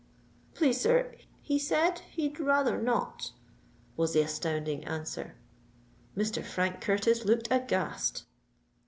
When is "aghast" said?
7.51-8.25